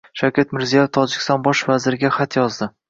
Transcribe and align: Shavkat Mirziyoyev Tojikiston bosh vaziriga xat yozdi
Shavkat 0.19 0.55
Mirziyoyev 0.59 0.89
Tojikiston 0.99 1.47
bosh 1.51 1.63
vaziriga 1.73 2.15
xat 2.19 2.43
yozdi 2.43 2.75